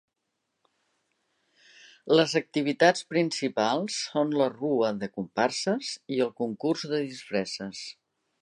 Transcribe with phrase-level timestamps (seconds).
[2.19, 7.85] Les activitats principals són la rua de comparses i el concurs de disfresses.